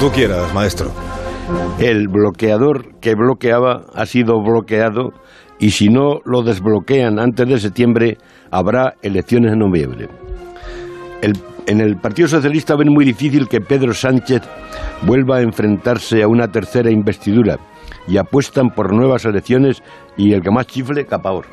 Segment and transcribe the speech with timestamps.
[0.00, 0.90] tú quieras, maestro.
[1.78, 5.10] El bloqueador que bloqueaba ha sido bloqueado
[5.58, 8.16] y si no lo desbloquean antes de septiembre,
[8.50, 10.08] habrá elecciones en noviembre.
[11.66, 14.40] en el Partido Socialista ven muy difícil que Pedro Sánchez
[15.02, 17.58] vuelva a enfrentarse a una tercera investidura
[18.08, 19.82] y apuestan por nuevas elecciones
[20.16, 21.44] y el que más chifle, capaor.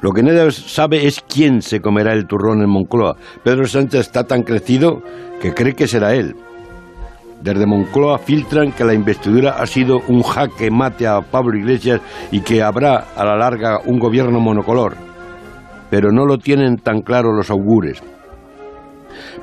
[0.00, 3.16] Lo que nadie sabe es quién se comerá el turrón en Moncloa.
[3.44, 5.02] Pedro Sánchez está tan crecido
[5.42, 6.36] que cree que será él.
[7.42, 12.40] Desde Moncloa filtran que la investidura ha sido un jaque mate a Pablo Iglesias y
[12.40, 14.94] que habrá a la larga un gobierno monocolor.
[15.88, 18.02] Pero no lo tienen tan claro los augures.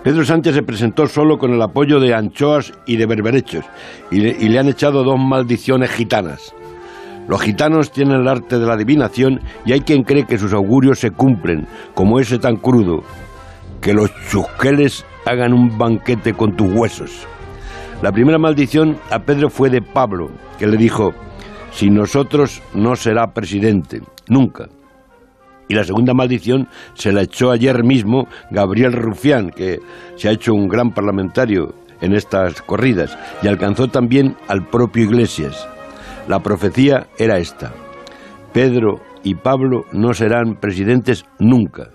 [0.03, 3.65] Pedro Sánchez se presentó solo con el apoyo de anchoas y de berberechos
[4.11, 6.53] y le, y le han echado dos maldiciones gitanas.
[7.27, 10.99] Los gitanos tienen el arte de la adivinación y hay quien cree que sus augurios
[10.99, 13.03] se cumplen, como ese tan crudo,
[13.81, 17.27] que los chusqueles hagan un banquete con tus huesos.
[18.01, 21.13] La primera maldición a Pedro fue de Pablo, que le dijo,
[21.71, 24.67] sin nosotros no será presidente, nunca.
[25.67, 29.79] Y la segunda maldición se la echó ayer mismo Gabriel Rufián, que
[30.15, 35.67] se ha hecho un gran parlamentario en estas corridas, y alcanzó también al propio Iglesias.
[36.27, 37.73] La profecía era esta.
[38.53, 41.89] Pedro y Pablo no serán presidentes nunca.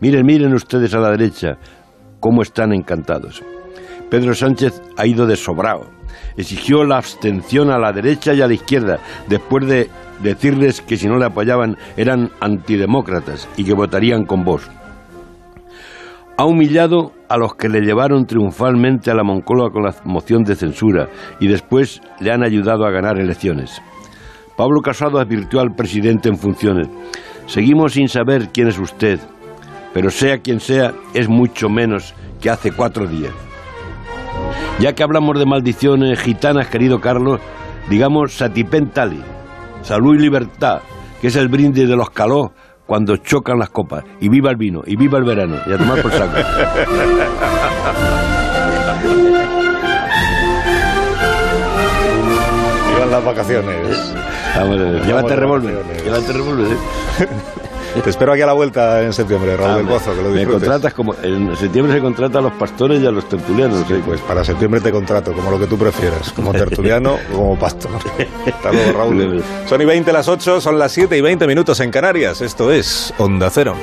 [0.00, 1.56] Miren, miren ustedes a la derecha
[2.20, 3.42] cómo están encantados.
[4.10, 5.86] Pedro Sánchez ha ido de sobrado.
[6.36, 9.88] Exigió la abstención a la derecha y a la izquierda, después de
[10.22, 14.68] decirles que si no le apoyaban eran antidemócratas y que votarían con vos.
[16.36, 20.56] Ha humillado a los que le llevaron triunfalmente a la Moncloa con la moción de
[20.56, 23.80] censura y después le han ayudado a ganar elecciones.
[24.56, 26.88] Pablo Casado advirtió al presidente en funciones,
[27.46, 29.20] seguimos sin saber quién es usted,
[29.94, 33.32] pero sea quien sea, es mucho menos que hace cuatro días.
[34.80, 37.38] Ya que hablamos de maldiciones gitanas, querido Carlos,
[37.90, 39.22] digamos satipentali,
[39.82, 40.80] salud y libertad,
[41.20, 42.52] que es el brindis de los calós
[42.86, 44.04] cuando chocan las copas.
[44.20, 46.32] Y viva el vino, y viva el verano, y a tomar por saco.
[52.88, 54.14] Vivan las vacaciones.
[55.06, 56.72] llévate revólver, llévate revólver.
[56.72, 57.28] ¿eh?
[58.02, 60.94] Te espero aquí a la vuelta en septiembre, Raúl del Pozo, que lo Me contratas
[60.94, 61.14] como.
[61.22, 63.84] En septiembre se contrata a los pastores y a los tertulianos.
[63.86, 67.58] Sí, pues para septiembre te contrato, como lo que tú prefieras, como tertuliano o como
[67.58, 67.90] pastor.
[68.46, 69.44] Hasta luego, Raúl.
[69.66, 72.40] Son y 20 las 8, son las 7 y 20 minutos en Canarias.
[72.40, 73.74] Esto es Onda Cero.